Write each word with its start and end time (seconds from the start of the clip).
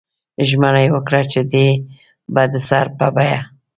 ژمنه 0.47 0.79
یې 0.85 0.89
وکړه 0.95 1.21
چې 1.31 1.41
دی 1.51 1.67
به 2.33 2.43
د 2.51 2.53
سر 2.67 2.85
په 2.97 3.07
بیه. 3.15 3.39